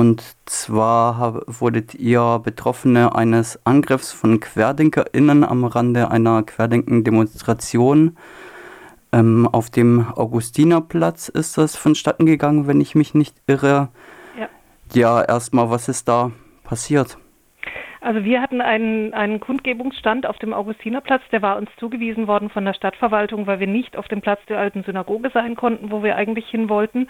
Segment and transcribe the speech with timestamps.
[0.00, 8.16] Und zwar wurdet ihr Betroffene eines Angriffs von QuerdenkerInnen am Rande einer Querdenken-Demonstration.
[9.12, 13.90] Ähm, auf dem Augustinerplatz ist das vonstatten gegangen, wenn ich mich nicht irre.
[14.38, 14.48] Ja,
[14.94, 16.30] ja erstmal, was ist da
[16.64, 17.18] passiert?
[18.02, 22.64] Also wir hatten einen, einen Kundgebungsstand auf dem Augustinerplatz, der war uns zugewiesen worden von
[22.64, 26.16] der Stadtverwaltung, weil wir nicht auf dem Platz der alten Synagoge sein konnten, wo wir
[26.16, 27.08] eigentlich hin wollten,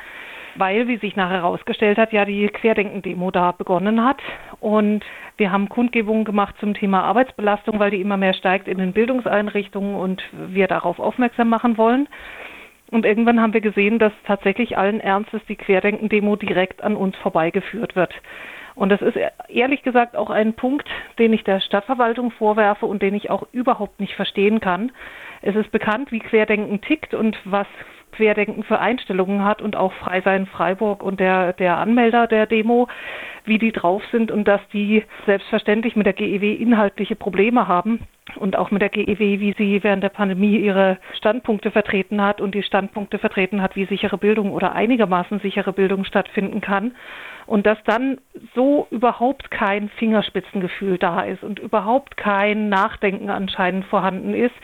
[0.57, 4.19] weil, wie sich nachher herausgestellt hat, ja die Querdenken-Demo da begonnen hat.
[4.59, 5.05] Und
[5.37, 9.95] wir haben Kundgebungen gemacht zum Thema Arbeitsbelastung, weil die immer mehr steigt in den Bildungseinrichtungen
[9.95, 12.09] und wir darauf aufmerksam machen wollen.
[12.91, 17.95] Und irgendwann haben wir gesehen, dass tatsächlich allen Ernstes die Querdenken-Demo direkt an uns vorbeigeführt
[17.95, 18.13] wird.
[18.81, 23.15] Und das ist ehrlich gesagt auch ein Punkt, den ich der Stadtverwaltung vorwerfe und den
[23.15, 24.91] ich auch überhaupt nicht verstehen kann.
[25.43, 27.67] Es ist bekannt, wie Querdenken tickt und was
[28.13, 32.89] Querdenken für Einstellungen hat und auch Freisein Freiburg und der, der Anmelder der Demo,
[33.45, 38.57] wie die drauf sind und dass die selbstverständlich mit der GEW inhaltliche Probleme haben und
[38.57, 42.63] auch mit der GEW, wie sie während der Pandemie ihre Standpunkte vertreten hat und die
[42.63, 46.93] Standpunkte vertreten hat, wie sichere Bildung oder einigermaßen sichere Bildung stattfinden kann
[47.47, 48.19] und dass dann
[48.55, 54.55] so überhaupt kein Fingerspitzengefühl da ist und überhaupt kein Nachdenken anscheinend vorhanden ist,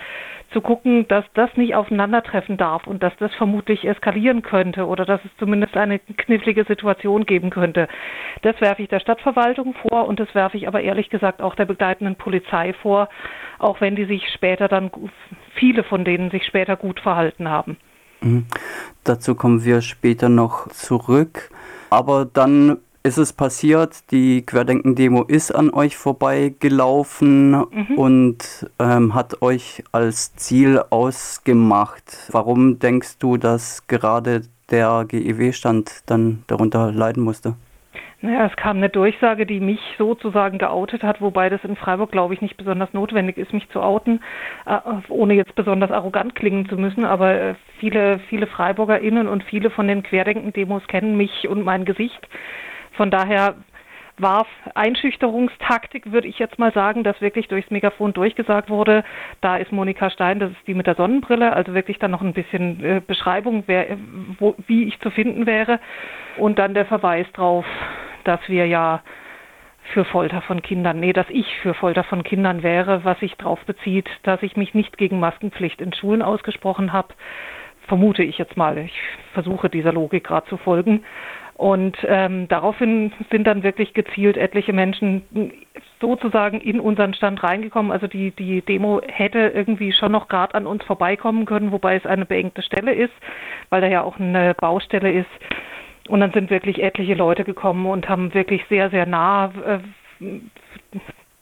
[0.53, 5.25] zu gucken, dass das nicht aufeinandertreffen darf und dass das vermutlich eskalieren könnte oder dass
[5.25, 7.89] es zumindest eine knifflige Situation geben könnte.
[8.43, 11.65] Das werfe ich der Stadtverwaltung vor und das werfe ich aber ehrlich gesagt auch der
[11.65, 13.09] begleitenden Polizei vor,
[13.59, 14.91] auch wenn die sich später dann,
[15.55, 17.77] viele von denen sich später gut verhalten haben.
[18.21, 18.47] Mhm.
[19.05, 21.51] Dazu kommen wir später noch zurück.
[21.91, 27.95] Aber dann ist es passiert, die Querdenken-Demo ist an euch vorbeigelaufen mhm.
[27.97, 32.29] und ähm, hat euch als Ziel ausgemacht.
[32.33, 37.55] Warum denkst du, dass gerade der GEW-Stand dann darunter leiden musste?
[38.23, 42.33] Naja, es kam eine Durchsage, die mich sozusagen geoutet hat, wobei das in Freiburg, glaube
[42.33, 44.23] ich, nicht besonders notwendig ist, mich zu outen,
[44.65, 44.79] äh,
[45.11, 47.05] ohne jetzt besonders arrogant klingen zu müssen.
[47.05, 52.27] Aber äh, viele, viele FreiburgerInnen und viele von den Querdenken-Demos kennen mich und mein Gesicht.
[52.93, 53.57] Von daher
[54.19, 59.05] war Einschüchterungstaktik, würde ich jetzt mal sagen, dass wirklich durchs Megafon durchgesagt wurde,
[59.43, 62.33] da ist Monika Stein, das ist die mit der Sonnenbrille, also wirklich dann noch ein
[62.33, 63.99] bisschen äh, Beschreibung, wer,
[64.39, 65.81] wo, wie ich zu finden wäre
[66.39, 67.67] und dann der Verweis drauf,
[68.27, 69.03] dass wir ja
[69.93, 73.61] für Folter von Kindern, nee, dass ich für Folter von Kindern wäre, was sich darauf
[73.65, 77.15] bezieht, dass ich mich nicht gegen Maskenpflicht in Schulen ausgesprochen habe,
[77.87, 78.79] vermute ich jetzt mal.
[78.79, 78.99] Ich
[79.33, 81.05] versuche dieser Logik gerade zu folgen.
[81.55, 85.23] Und ähm, daraufhin sind dann wirklich gezielt etliche Menschen
[86.03, 87.93] sozusagen in unseren Stand reingekommen.
[87.93, 92.05] Also die, die Demo hätte irgendwie schon noch gerade an uns vorbeikommen können, wobei es
[92.05, 93.15] eine beengte Stelle ist,
[93.71, 95.31] weil da ja auch eine Baustelle ist.
[96.09, 99.79] Und dann sind wirklich etliche Leute gekommen und haben wirklich sehr, sehr nah äh,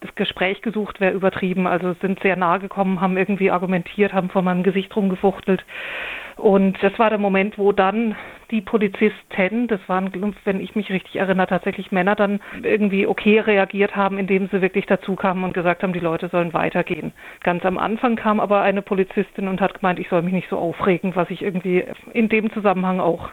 [0.00, 1.66] das Gespräch gesucht, wäre übertrieben.
[1.66, 5.64] Also sind sehr nah gekommen, haben irgendwie argumentiert, haben vor meinem Gesicht rumgefuchtelt.
[6.36, 8.16] Und das war der Moment, wo dann
[8.50, 10.10] die Polizisten, das waren,
[10.44, 14.86] wenn ich mich richtig erinnere, tatsächlich Männer, dann irgendwie okay reagiert haben, indem sie wirklich
[14.86, 17.12] dazu kamen und gesagt haben, die Leute sollen weitergehen.
[17.42, 20.58] Ganz am Anfang kam aber eine Polizistin und hat gemeint, ich soll mich nicht so
[20.58, 23.30] aufregen, was ich irgendwie in dem Zusammenhang auch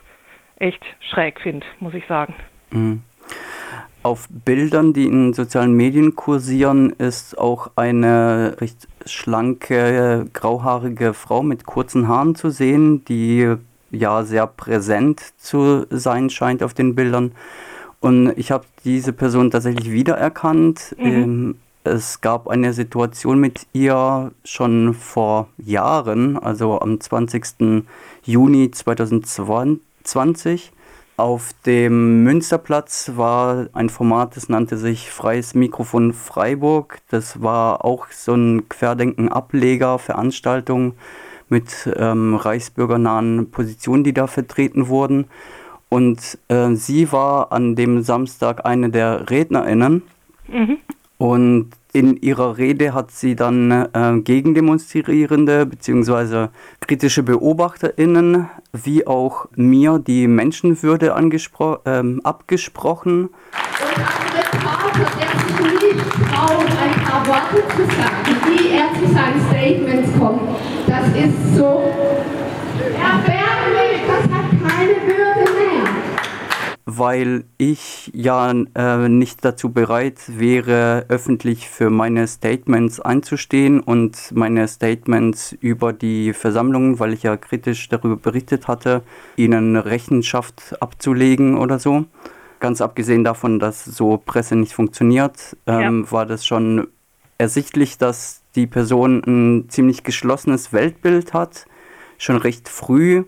[0.62, 2.36] echt schräg finde, muss ich sagen.
[2.72, 3.02] Mhm.
[4.04, 11.66] Auf Bildern, die in sozialen Medien kursieren, ist auch eine recht schlanke, grauhaarige Frau mit
[11.66, 13.56] kurzen Haaren zu sehen, die
[13.92, 17.34] ja sehr präsent zu sein scheint auf den Bildern.
[18.00, 20.96] Und ich habe diese Person tatsächlich wiedererkannt.
[20.98, 21.06] Mhm.
[21.06, 27.84] Ähm, es gab eine Situation mit ihr schon vor Jahren, also am 20.
[28.24, 29.80] Juni 2020
[31.18, 36.98] auf dem Münsterplatz war ein Format, das nannte sich Freies Mikrofon Freiburg.
[37.10, 40.96] Das war auch so ein Querdenken-Ableger, Veranstaltung
[41.48, 45.28] mit ähm, reichsbürgernahen Positionen, die da vertreten wurden.
[45.90, 50.02] Und äh, sie war an dem Samstag eine der RednerInnen.
[50.48, 50.78] Mhm.
[51.22, 56.48] Und in ihrer Rede hat sie dann äh, Gegendemonstrierende bzw.
[56.80, 61.14] kritische BeobachterInnen wie auch mir die Menschenwürde
[61.86, 63.26] ähm, abgesprochen.
[63.26, 63.34] Und
[64.00, 66.00] an Reporter, der sich nicht
[66.34, 70.42] traut, ein paar Worte zu sagen, wie er zu seinen Statements kommt,
[70.88, 71.84] das ist so
[72.98, 75.01] erbärmlich, das hat keine
[76.98, 84.68] weil ich ja äh, nicht dazu bereit wäre, öffentlich für meine Statements einzustehen und meine
[84.68, 89.04] Statements über die Versammlungen, weil ich ja kritisch darüber berichtet hatte,
[89.36, 92.06] ihnen Rechenschaft abzulegen oder so.
[92.60, 96.12] ganz abgesehen davon, dass so Presse nicht funktioniert, ähm, ja.
[96.12, 96.88] war das schon
[97.40, 101.66] ersichtlich, dass die Person ein ziemlich geschlossenes Weltbild hat,
[102.20, 103.24] schon recht früh.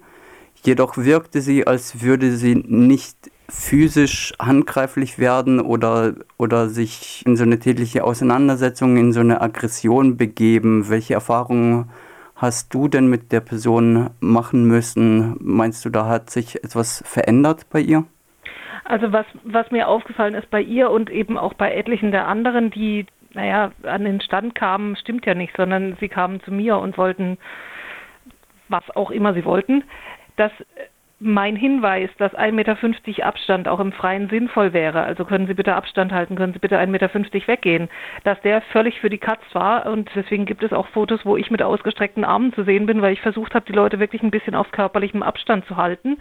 [0.64, 7.44] Jedoch wirkte sie, als würde sie nicht physisch handgreiflich werden oder, oder sich in so
[7.44, 10.90] eine tätliche Auseinandersetzung, in so eine Aggression begeben.
[10.90, 11.90] Welche Erfahrungen
[12.36, 15.36] hast du denn mit der Person machen müssen?
[15.40, 18.06] Meinst du, da hat sich etwas verändert bei ihr?
[18.86, 22.70] Also was, was mir aufgefallen ist bei ihr und eben auch bei etlichen der anderen,
[22.70, 26.98] die, naja, an den Stand kamen, stimmt ja nicht, sondern sie kamen zu mir und
[26.98, 27.38] wollten,
[28.68, 29.84] was auch immer sie wollten,
[30.36, 30.52] dass
[31.24, 35.76] mein Hinweis, dass 1,50 Meter Abstand auch im Freien sinnvoll wäre, also können Sie bitte
[35.76, 37.10] Abstand halten, können Sie bitte 1,50 Meter
[37.48, 37.90] weggehen,
[38.24, 41.50] dass der völlig für die Katz war und deswegen gibt es auch Fotos, wo ich
[41.50, 44.56] mit ausgestreckten Armen zu sehen bin, weil ich versucht habe, die Leute wirklich ein bisschen
[44.56, 46.18] auf körperlichem Abstand zu halten.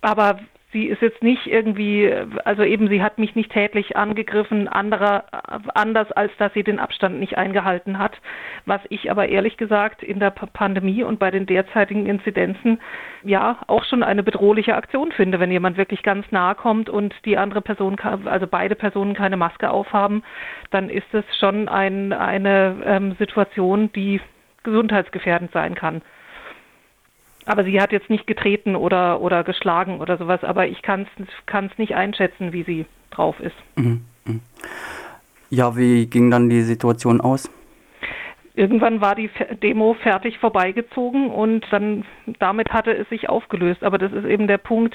[0.00, 0.40] Aber
[0.76, 2.12] sie ist jetzt nicht irgendwie,
[2.44, 5.24] also eben sie hat mich nicht tätlich angegriffen, anderer,
[5.74, 8.20] anders als dass sie den Abstand nicht eingehalten hat,
[8.66, 12.78] was ich aber ehrlich gesagt in der Pandemie und bei den derzeitigen Inzidenzen
[13.22, 17.38] ja auch schon eine bedrohliche Aktion finde, wenn jemand wirklich ganz nahe kommt und die
[17.38, 17.96] andere Person,
[18.26, 20.24] also beide Personen keine Maske aufhaben,
[20.72, 24.20] dann ist es schon ein, eine ähm, Situation, die
[24.62, 26.02] gesundheitsgefährdend sein kann.
[27.46, 31.78] Aber sie hat jetzt nicht getreten oder, oder geschlagen oder sowas, aber ich kann es
[31.78, 33.56] nicht einschätzen, wie sie drauf ist.
[33.76, 34.40] Mhm, mhm.
[35.48, 37.48] Ja, wie ging dann die Situation aus?
[38.54, 39.30] Irgendwann war die
[39.62, 42.04] Demo fertig vorbeigezogen und dann
[42.38, 43.84] damit hatte es sich aufgelöst.
[43.84, 44.94] Aber das ist eben der Punkt,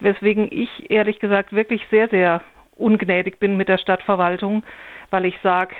[0.00, 2.42] weswegen ich ehrlich gesagt wirklich sehr, sehr
[2.74, 4.64] ungnädig bin mit der Stadtverwaltung,
[5.10, 5.74] weil ich sage,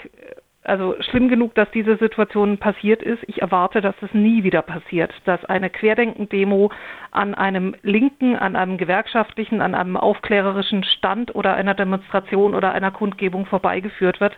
[0.67, 3.23] also schlimm genug, dass diese Situation passiert ist.
[3.27, 6.71] Ich erwarte, dass es nie wieder passiert, dass eine Querdenken-Demo
[7.11, 12.91] an einem linken, an einem gewerkschaftlichen, an einem aufklärerischen Stand oder einer Demonstration oder einer
[12.91, 14.37] Kundgebung vorbeigeführt wird,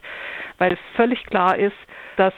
[0.59, 1.77] weil völlig klar ist,
[2.17, 2.35] dass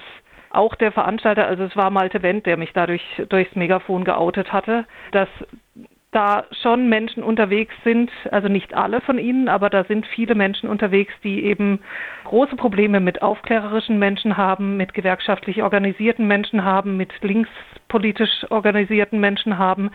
[0.51, 4.85] auch der Veranstalter, also es war Malte Wendt, der mich dadurch durchs Megafon geoutet hatte,
[5.13, 5.29] dass
[6.13, 10.69] da schon Menschen unterwegs sind, also nicht alle von ihnen, aber da sind viele Menschen
[10.69, 11.81] unterwegs, die eben
[12.25, 19.57] große Probleme mit aufklärerischen Menschen haben, mit gewerkschaftlich organisierten Menschen haben, mit linkspolitisch organisierten Menschen
[19.57, 19.91] haben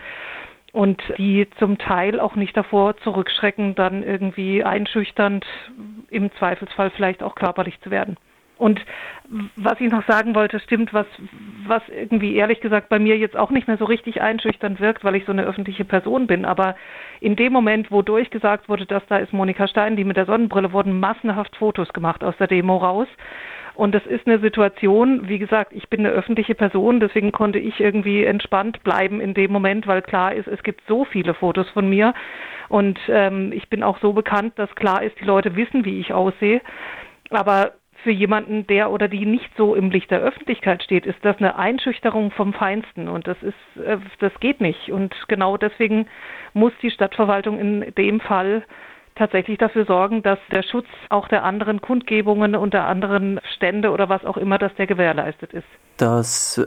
[0.72, 5.44] und die zum Teil auch nicht davor zurückschrecken, dann irgendwie einschüchternd,
[6.08, 8.16] im Zweifelsfall vielleicht auch körperlich zu werden.
[8.58, 8.80] Und
[9.56, 11.06] was ich noch sagen wollte, stimmt, was,
[11.66, 15.16] was irgendwie ehrlich gesagt bei mir jetzt auch nicht mehr so richtig einschüchternd wirkt, weil
[15.16, 16.44] ich so eine öffentliche Person bin.
[16.44, 16.74] Aber
[17.20, 20.72] in dem Moment, wo durchgesagt wurde, dass da ist Monika Stein, die mit der Sonnenbrille,
[20.72, 23.08] wurden massenhaft Fotos gemacht aus der Demo raus.
[23.74, 27.78] Und das ist eine Situation, wie gesagt, ich bin eine öffentliche Person, deswegen konnte ich
[27.78, 31.90] irgendwie entspannt bleiben in dem Moment, weil klar ist, es gibt so viele Fotos von
[31.90, 32.14] mir.
[32.70, 36.14] Und ähm, ich bin auch so bekannt, dass klar ist, die Leute wissen, wie ich
[36.14, 36.62] aussehe.
[37.28, 41.38] Aber für jemanden, der oder die nicht so im Licht der Öffentlichkeit steht, ist das
[41.38, 44.90] eine Einschüchterung vom Feinsten und das ist, äh, das geht nicht.
[44.90, 46.06] Und genau deswegen
[46.54, 48.64] muss die Stadtverwaltung in dem Fall
[49.16, 54.08] tatsächlich dafür sorgen, dass der Schutz auch der anderen Kundgebungen und der anderen Stände oder
[54.08, 55.66] was auch immer, dass der gewährleistet ist.
[55.96, 56.60] Das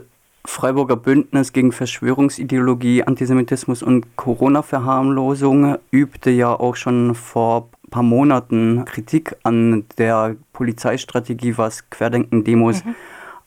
[0.44, 9.36] Freiburger Bündnis gegen Verschwörungsideologie, Antisemitismus und Corona-Verharmlosung übte ja auch schon vor paar Monaten Kritik
[9.42, 12.94] an der Polizeistrategie, was Querdenken-Demos mhm.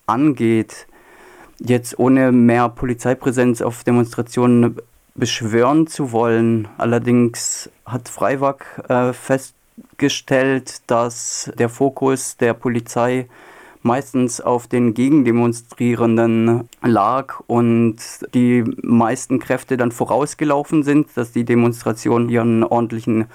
[0.05, 0.87] angeht.
[1.59, 4.77] Jetzt ohne mehr Polizeipräsenz auf Demonstrationen
[5.15, 6.67] beschwören zu wollen.
[6.77, 13.27] Allerdings hat Freiwag äh, festgestellt, dass der Fokus der Polizei
[13.83, 17.97] meistens auf den Gegendemonstrierenden lag und
[18.33, 23.25] die meisten Kräfte dann vorausgelaufen sind, dass die Demonstration ihren ordentlichen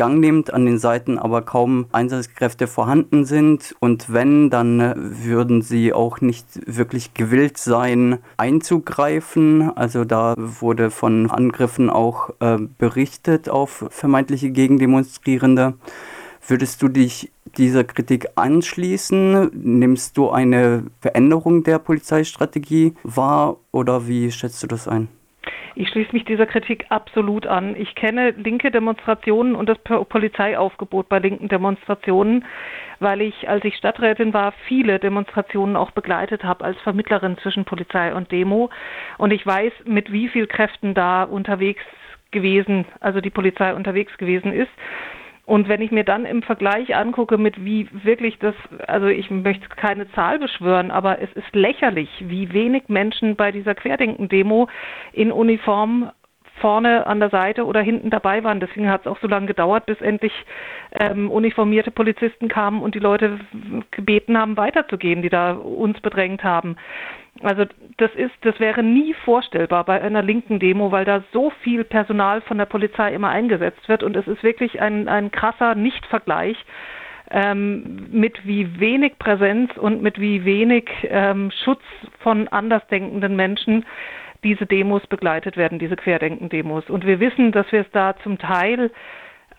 [0.00, 3.76] Gang nimmt, an den Seiten aber kaum Einsatzkräfte vorhanden sind.
[3.80, 9.76] Und wenn, dann würden sie auch nicht wirklich gewillt sein, einzugreifen.
[9.76, 15.74] Also da wurde von Angriffen auch äh, berichtet auf vermeintliche Gegendemonstrierende.
[16.48, 19.50] Würdest du dich dieser Kritik anschließen?
[19.52, 25.08] Nimmst du eine Veränderung der Polizeistrategie wahr oder wie schätzt du das ein?
[25.74, 27.76] Ich schließe mich dieser Kritik absolut an.
[27.76, 32.44] Ich kenne linke Demonstrationen und das Polizeiaufgebot bei linken Demonstrationen,
[32.98, 38.14] weil ich, als ich Stadträtin war, viele Demonstrationen auch begleitet habe als Vermittlerin zwischen Polizei
[38.14, 38.70] und Demo.
[39.18, 41.82] Und ich weiß, mit wie viel Kräften da unterwegs
[42.30, 44.70] gewesen, also die Polizei unterwegs gewesen ist.
[45.50, 48.54] Und wenn ich mir dann im Vergleich angucke, mit wie wirklich das,
[48.86, 53.74] also ich möchte keine Zahl beschwören, aber es ist lächerlich, wie wenig Menschen bei dieser
[53.74, 54.68] Querdenken-Demo
[55.12, 56.12] in Uniform
[56.60, 58.60] vorne an der Seite oder hinten dabei waren.
[58.60, 60.32] Deswegen hat es auch so lange gedauert, bis endlich
[60.98, 63.40] ähm, uniformierte Polizisten kamen und die Leute
[63.90, 66.76] gebeten haben, weiterzugehen, die da uns bedrängt haben.
[67.42, 67.64] Also
[67.96, 72.42] das ist, das wäre nie vorstellbar bei einer linken Demo, weil da so viel Personal
[72.42, 76.56] von der Polizei immer eingesetzt wird und es ist wirklich ein, ein krasser Nichtvergleich
[77.30, 81.82] ähm, mit wie wenig Präsenz und mit wie wenig ähm, Schutz
[82.18, 83.86] von andersdenkenden Menschen
[84.44, 86.88] diese Demos begleitet werden, diese Querdenken-Demos.
[86.88, 88.90] Und wir wissen, dass wir es da zum Teil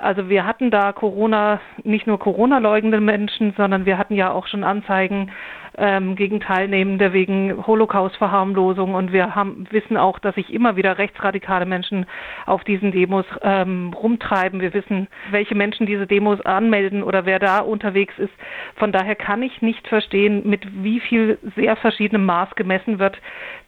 [0.02, 4.64] also wir hatten da Corona, nicht nur Corona-leugnende Menschen, sondern wir hatten ja auch schon
[4.64, 5.32] Anzeigen
[5.78, 11.66] ähm, gegen Teilnehmende wegen Holocaust-Verharmlosung und wir haben, wissen auch, dass sich immer wieder rechtsradikale
[11.66, 12.06] Menschen
[12.46, 14.60] auf diesen Demos ähm, rumtreiben.
[14.60, 18.34] Wir wissen, welche Menschen diese Demos anmelden oder wer da unterwegs ist.
[18.76, 23.18] Von daher kann ich nicht verstehen, mit wie viel sehr verschiedenem Maß gemessen wird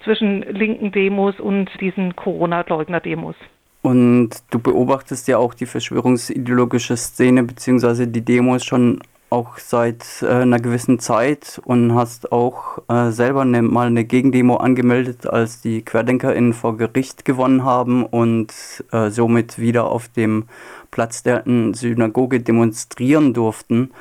[0.04, 3.36] zwischen linken Demos und diesen Corona-Leugner-Demos.
[3.84, 8.08] Und du beobachtest ja auch die verschwörungsideologische Szene bzw.
[8.08, 13.62] die Demos schon auch seit äh, einer gewissen Zeit und hast auch äh, selber ne,
[13.62, 18.54] mal eine Gegendemo angemeldet, als die QuerdenkerInnen vor Gericht gewonnen haben und
[18.92, 20.46] äh, somit wieder auf dem
[20.92, 23.92] Platz der Synagoge demonstrieren durften.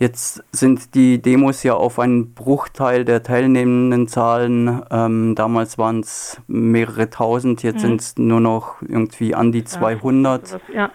[0.00, 4.82] Jetzt sind die Demos ja auf einen Bruchteil der teilnehmenden Zahlen.
[4.90, 7.88] Ähm, damals waren es mehrere tausend, jetzt mhm.
[7.88, 10.58] sind es nur noch irgendwie an die 200.
[10.72, 10.90] Ja.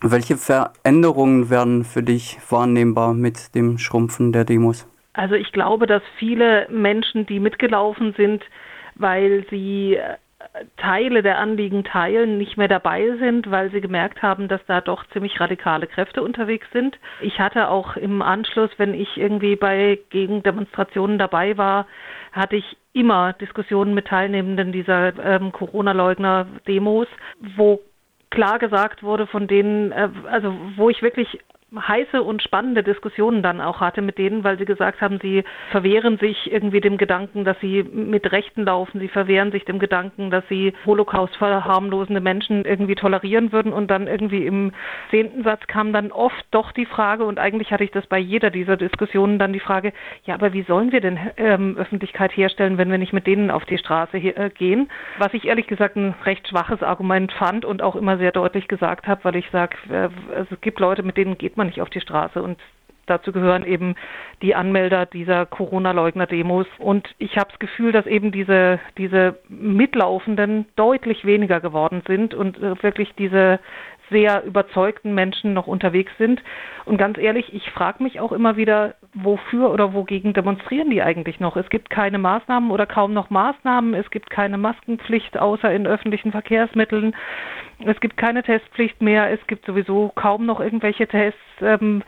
[0.00, 4.88] Welche Veränderungen werden für dich wahrnehmbar mit dem Schrumpfen der Demos?
[5.12, 8.42] Also ich glaube, dass viele Menschen, die mitgelaufen sind,
[8.94, 9.98] weil sie
[10.76, 15.06] Teile der Anliegen teilen, nicht mehr dabei sind, weil sie gemerkt haben, dass da doch
[15.08, 16.98] ziemlich radikale Kräfte unterwegs sind.
[17.20, 21.86] Ich hatte auch im Anschluss, wenn ich irgendwie bei Gegendemonstrationen dabei war,
[22.32, 27.06] hatte ich immer Diskussionen mit Teilnehmenden dieser ähm, Corona-Leugner-Demos,
[27.56, 27.80] wo
[28.30, 31.38] klar gesagt wurde, von denen, äh, also wo ich wirklich
[31.76, 36.16] heiße und spannende Diskussionen dann auch hatte mit denen, weil sie gesagt haben, sie verwehren
[36.16, 40.44] sich irgendwie dem Gedanken, dass sie mit Rechten laufen, sie verwehren sich dem Gedanken, dass
[40.48, 44.72] sie Holocaust verharmlosende Menschen irgendwie tolerieren würden und dann irgendwie im
[45.10, 48.48] zehnten Satz kam dann oft doch die Frage und eigentlich hatte ich das bei jeder
[48.48, 49.92] dieser Diskussionen dann die Frage,
[50.24, 53.66] ja, aber wie sollen wir denn ähm, Öffentlichkeit herstellen, wenn wir nicht mit denen auf
[53.66, 54.88] die Straße äh, gehen?
[55.18, 59.06] Was ich ehrlich gesagt ein recht schwaches Argument fand und auch immer sehr deutlich gesagt
[59.06, 62.00] habe, weil ich sage, äh, es gibt Leute, mit denen geht man nicht auf die
[62.00, 62.58] Straße und
[63.08, 63.94] dazu gehören eben
[64.42, 66.66] die Anmelder dieser Corona-Leugner-Demos.
[66.78, 72.58] Und ich habe das Gefühl, dass eben diese, diese Mitlaufenden deutlich weniger geworden sind und
[72.58, 73.60] äh, wirklich diese
[74.10, 76.42] sehr überzeugten Menschen noch unterwegs sind.
[76.84, 81.40] Und ganz ehrlich, ich frage mich auch immer wieder, wofür oder wogegen demonstrieren die eigentlich
[81.40, 81.56] noch?
[81.56, 83.94] Es gibt keine Maßnahmen oder kaum noch Maßnahmen.
[83.94, 87.14] Es gibt keine Maskenpflicht außer in öffentlichen Verkehrsmitteln.
[87.84, 89.30] Es gibt keine Testpflicht mehr.
[89.30, 91.38] Es gibt sowieso kaum noch irgendwelche Tests.
[91.60, 92.02] Ähm,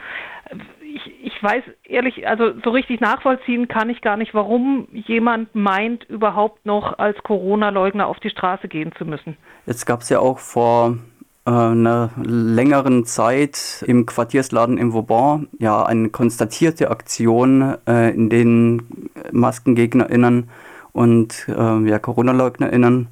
[0.94, 6.04] ich, ich weiß ehrlich, also so richtig nachvollziehen kann ich gar nicht, warum jemand meint,
[6.04, 9.36] überhaupt noch als Corona-Leugner auf die Straße gehen zu müssen.
[9.66, 10.98] Jetzt gab es ja auch vor
[11.44, 20.50] einer längeren Zeit im Quartiersladen in Vauban ja eine konstatierte Aktion, äh, in denen MaskengegnerInnen
[20.92, 23.08] und äh, ja, Corona-LeugnerInnen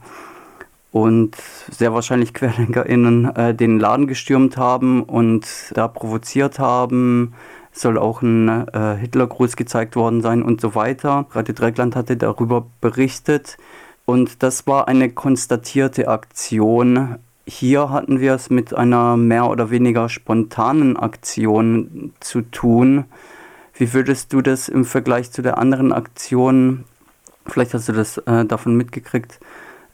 [0.91, 1.37] und
[1.71, 7.35] sehr wahrscheinlich QuerdenkerInnen äh, den Laden gestürmt haben und da provoziert haben.
[7.73, 11.27] Es soll auch ein äh, Hitlergruß gezeigt worden sein und so weiter.
[11.31, 13.59] Radio Dreckland hatte darüber berichtet
[14.05, 17.19] und das war eine konstatierte Aktion.
[17.51, 23.07] Hier hatten wir es mit einer mehr oder weniger spontanen Aktion zu tun.
[23.73, 26.85] Wie würdest du das im Vergleich zu der anderen Aktion,
[27.47, 29.41] vielleicht hast du das äh, davon mitgekriegt,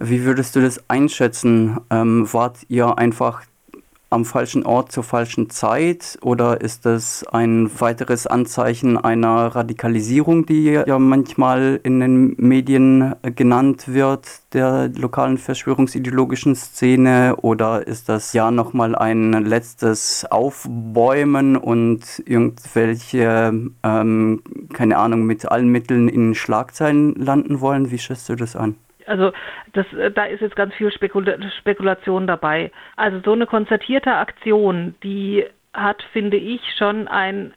[0.00, 1.78] wie würdest du das einschätzen?
[1.90, 3.42] Ähm, wart ihr einfach
[4.14, 10.66] am falschen Ort zur falschen Zeit oder ist das ein weiteres Anzeichen einer Radikalisierung, die
[10.66, 18.52] ja manchmal in den Medien genannt wird, der lokalen verschwörungsideologischen Szene oder ist das ja
[18.52, 23.52] nochmal ein letztes Aufbäumen und irgendwelche,
[23.82, 24.42] ähm,
[24.72, 27.90] keine Ahnung, mit allen Mitteln in Schlagzeilen landen wollen?
[27.90, 28.76] Wie schätzt du das an?
[29.06, 29.32] Also
[29.72, 32.70] das, äh, da ist jetzt ganz viel Spekula Spekulation dabei.
[32.96, 37.52] Also so eine konzertierte Aktion, die hat, finde ich, schon ein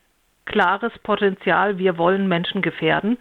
[0.46, 1.78] klares Potenzial.
[1.78, 3.18] Wir wollen Menschen gefährden.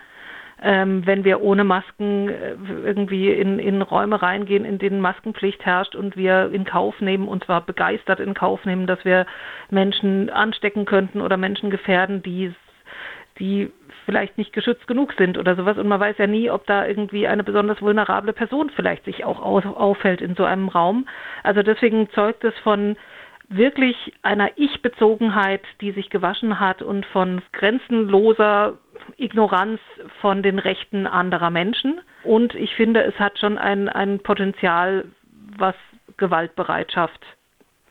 [0.63, 5.95] Ähm, wenn wir ohne Masken äh, irgendwie in, in Räume reingehen, in denen Maskenpflicht herrscht
[5.95, 9.27] und wir in Kauf nehmen, und zwar begeistert in Kauf nehmen, dass wir
[9.69, 12.55] Menschen anstecken könnten oder Menschen gefährden, die
[13.39, 13.71] die
[14.05, 15.79] vielleicht nicht geschützt genug sind oder sowas.
[15.79, 19.41] Und man weiß ja nie, ob da irgendwie eine besonders vulnerable Person vielleicht sich auch
[19.41, 21.07] auffällt in so einem Raum.
[21.43, 22.97] Also deswegen zeugt es von
[23.49, 28.79] wirklich einer Ich-Bezogenheit, die sich gewaschen hat und von grenzenloser
[29.19, 29.81] Ignoranz
[30.21, 32.01] von den Rechten anderer Menschen.
[32.25, 35.05] Und ich finde, es hat schon ein, ein Potenzial,
[35.59, 35.75] was
[36.17, 37.21] Gewaltbereitschaft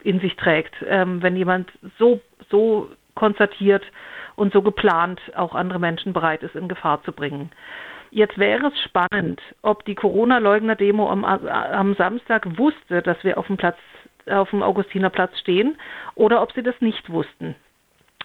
[0.03, 0.75] in sich trägt.
[0.87, 3.83] Ähm, wenn jemand so, so konstatiert
[4.35, 7.51] und so geplant auch andere Menschen bereit ist, in Gefahr zu bringen.
[8.11, 13.57] Jetzt wäre es spannend, ob die Corona-Leugner-Demo am, am Samstag wusste, dass wir auf dem
[13.57, 13.77] Platz
[14.27, 15.77] auf dem Augustinerplatz stehen
[16.15, 17.55] oder ob sie das nicht wussten.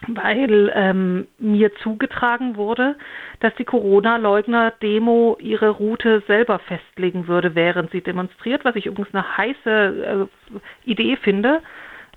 [0.07, 2.95] Weil ähm, mir zugetragen wurde,
[3.39, 9.37] dass die Corona-Leugner-Demo ihre Route selber festlegen würde, während sie demonstriert, was ich übrigens eine
[9.37, 11.61] heiße äh, Idee finde,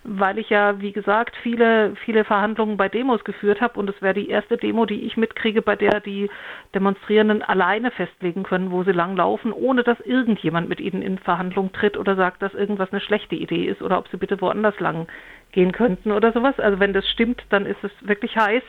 [0.05, 4.15] weil ich ja, wie gesagt, viele, viele Verhandlungen bei Demos geführt habe und es wäre
[4.15, 6.31] die erste Demo, die ich mitkriege, bei der die
[6.75, 11.73] Demonstrierenden alleine festlegen können, wo sie lang laufen, ohne dass irgendjemand mit ihnen in Verhandlung
[11.73, 15.09] tritt oder sagt, dass irgendwas eine schlechte Idee ist oder ob sie bitte woanders lang
[15.53, 16.59] gehen könnten oder sowas.
[16.61, 18.63] Also wenn das stimmt, dann ist es wirklich heiß.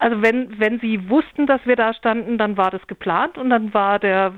[0.00, 3.74] Also wenn, wenn sie wussten, dass wir da standen, dann war das geplant und dann
[3.74, 4.32] war der,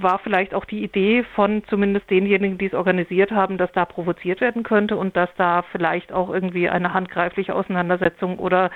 [0.00, 4.42] war vielleicht auch die Idee von zumindest denjenigen, die es organisiert haben, dass da provoziert
[4.42, 8.70] werden könnte und dass da vielleicht auch irgendwie eine handgreifliche Auseinandersetzung oder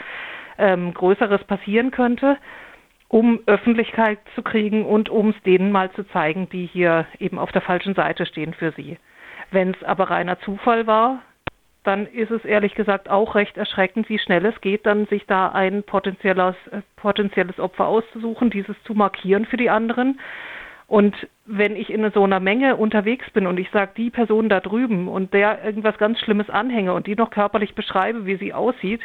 [0.57, 2.39] ähm, Größeres passieren könnte,
[3.09, 7.53] um Öffentlichkeit zu kriegen und um es denen mal zu zeigen, die hier eben auf
[7.53, 8.97] der falschen Seite stehen für sie.
[9.51, 11.21] Wenn es aber reiner Zufall war,
[11.85, 15.51] dann ist es ehrlich gesagt auch recht erschreckend, wie schnell es geht, dann sich da
[15.51, 20.19] ein potenzielles, äh, potenzielles Opfer auszusuchen, dieses zu markieren für die anderen.
[20.87, 21.15] Und
[21.47, 25.09] wenn ich in so einer Menge unterwegs bin und ich sage, die Person da drüben
[25.09, 29.01] und der irgendwas ganz Schlimmes anhänge und die noch körperlich beschreibe, wie sie aussieht,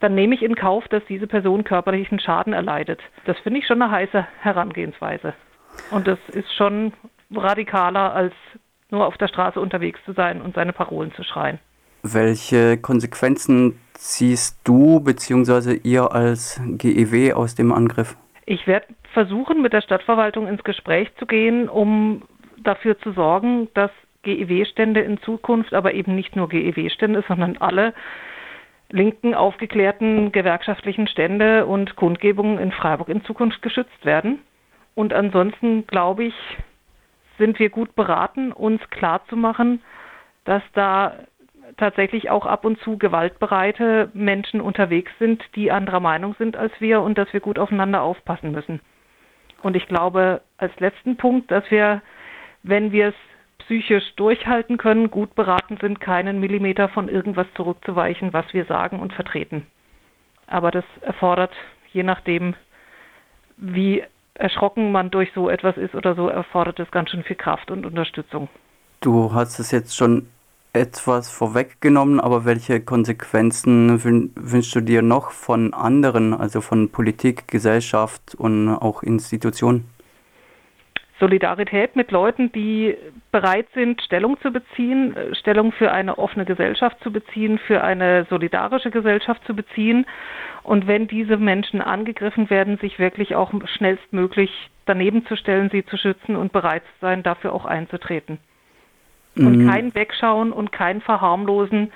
[0.00, 3.00] dann nehme ich in Kauf, dass diese Person körperlichen Schaden erleidet.
[3.24, 5.34] Das finde ich schon eine heiße Herangehensweise.
[5.90, 6.92] Und das ist schon
[7.34, 8.34] radikaler, als
[8.90, 11.58] nur auf der Straße unterwegs zu sein und seine Parolen zu schreien.
[12.14, 15.80] Welche Konsequenzen ziehst du bzw.
[15.82, 18.16] ihr als GEW aus dem Angriff?
[18.44, 22.22] Ich werde versuchen, mit der Stadtverwaltung ins Gespräch zu gehen, um
[22.58, 23.90] dafür zu sorgen, dass
[24.22, 27.92] GEW-Stände in Zukunft, aber eben nicht nur GEW-Stände, sondern alle
[28.90, 34.40] linken, aufgeklärten gewerkschaftlichen Stände und Kundgebungen in Freiburg in Zukunft geschützt werden.
[34.94, 36.34] Und ansonsten, glaube ich,
[37.38, 39.82] sind wir gut beraten, uns klarzumachen,
[40.44, 41.14] dass da
[41.76, 47.02] tatsächlich auch ab und zu gewaltbereite Menschen unterwegs sind, die anderer Meinung sind als wir
[47.02, 48.80] und dass wir gut aufeinander aufpassen müssen.
[49.62, 52.02] Und ich glaube als letzten Punkt, dass wir,
[52.62, 53.14] wenn wir es
[53.58, 59.12] psychisch durchhalten können, gut beraten sind, keinen Millimeter von irgendwas zurückzuweichen, was wir sagen und
[59.12, 59.66] vertreten.
[60.46, 61.52] Aber das erfordert,
[61.92, 62.54] je nachdem,
[63.56, 67.70] wie erschrocken man durch so etwas ist oder so, erfordert es ganz schön viel Kraft
[67.70, 68.48] und Unterstützung.
[69.00, 70.28] Du hast es jetzt schon
[70.76, 78.34] etwas vorweggenommen, aber welche Konsequenzen wünschst du dir noch von anderen, also von Politik, Gesellschaft
[78.36, 79.90] und auch Institutionen?
[81.18, 82.94] Solidarität mit Leuten, die
[83.32, 88.26] bereit sind, Stellung zu beziehen, äh, Stellung für eine offene Gesellschaft zu beziehen, für eine
[88.28, 90.06] solidarische Gesellschaft zu beziehen.
[90.62, 94.50] Und wenn diese Menschen angegriffen werden, sich wirklich auch schnellstmöglich
[94.84, 98.38] daneben zu stellen, sie zu schützen und bereit zu sein, dafür auch einzutreten
[99.36, 99.68] und mhm.
[99.68, 101.92] kein Wegschauen und kein Verharmlosen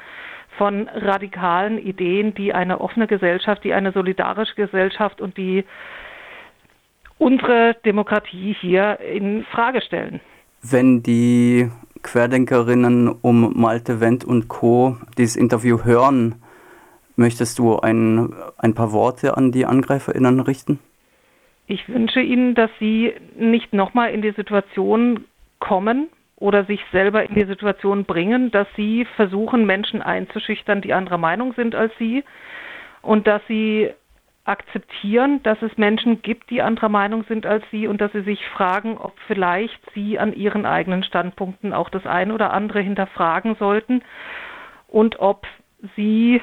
[0.58, 5.64] von radikalen Ideen, die eine offene Gesellschaft, die eine solidarische Gesellschaft und die
[7.18, 10.20] unsere Demokratie hier in Frage stellen.
[10.62, 11.70] Wenn die
[12.02, 14.96] Querdenkerinnen um Malte Wendt und Co.
[15.16, 16.36] dieses Interview hören,
[17.16, 20.78] möchtest du ein, ein paar Worte an die AngreiferInnen richten?
[21.66, 25.24] Ich wünsche Ihnen, dass Sie nicht nochmal in die Situation
[25.60, 26.08] kommen,
[26.40, 31.52] oder sich selber in die Situation bringen, dass sie versuchen, Menschen einzuschüchtern, die anderer Meinung
[31.52, 32.24] sind als sie.
[33.02, 33.90] Und dass sie
[34.44, 37.86] akzeptieren, dass es Menschen gibt, die anderer Meinung sind als sie.
[37.86, 42.32] Und dass sie sich fragen, ob vielleicht sie an ihren eigenen Standpunkten auch das eine
[42.32, 44.02] oder andere hinterfragen sollten.
[44.88, 45.46] Und ob
[45.94, 46.40] sie,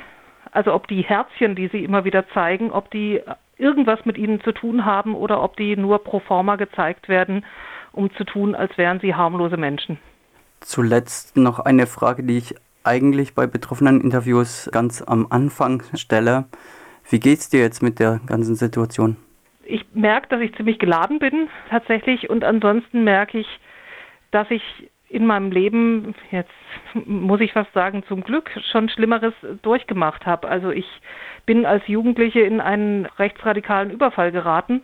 [0.51, 3.21] also ob die Herzchen, die sie immer wieder zeigen, ob die
[3.57, 7.43] irgendwas mit ihnen zu tun haben oder ob die nur pro forma gezeigt werden,
[7.97, 9.97] um zu tun, als wären sie harmlose Menschen.
[10.61, 16.45] Zuletzt noch eine Frage, die ich eigentlich bei betroffenen Interviews ganz am Anfang stelle.
[17.09, 19.17] Wie geht es dir jetzt mit der ganzen Situation?
[19.65, 23.47] Ich merke, dass ich ziemlich geladen bin tatsächlich und ansonsten merke ich,
[24.31, 24.61] dass ich
[25.09, 26.51] in meinem Leben, jetzt
[26.93, 30.47] muss ich fast sagen, zum Glück schon Schlimmeres durchgemacht habe.
[30.47, 30.85] Also ich
[31.45, 34.81] bin als Jugendliche in einen rechtsradikalen Überfall geraten.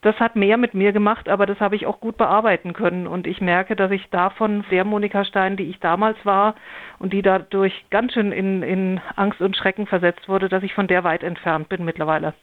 [0.00, 3.08] Das hat mehr mit mir gemacht, aber das habe ich auch gut bearbeiten können.
[3.08, 6.54] Und ich merke, dass ich davon der Monika Stein, die ich damals war
[7.00, 10.86] und die dadurch ganz schön in, in Angst und Schrecken versetzt wurde, dass ich von
[10.86, 12.34] der weit entfernt bin mittlerweile.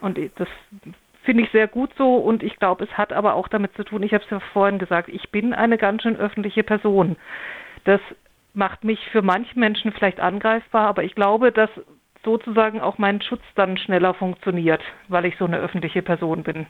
[0.00, 0.48] Und das
[1.24, 4.02] finde ich sehr gut so und ich glaube, es hat aber auch damit zu tun,
[4.02, 7.16] ich habe es ja vorhin gesagt, ich bin eine ganz schön öffentliche Person.
[7.84, 8.00] Das
[8.52, 11.70] macht mich für manche Menschen vielleicht angreifbar, aber ich glaube, dass
[12.24, 16.66] sozusagen auch mein Schutz dann schneller funktioniert, weil ich so eine öffentliche Person bin.